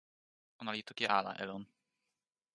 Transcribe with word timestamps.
ona 0.61 0.71
li 0.75 0.81
toki 0.87 1.05
ala 1.17 1.31
e 1.41 1.43
lon. 1.49 1.63